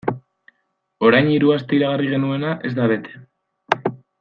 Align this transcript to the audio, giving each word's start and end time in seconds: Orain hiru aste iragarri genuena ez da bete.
Orain 1.09 1.29
hiru 1.33 1.51
aste 1.57 1.77
iragarri 1.79 2.09
genuena 2.15 2.55
ez 2.71 2.73
da 2.81 2.89
bete. 2.95 3.23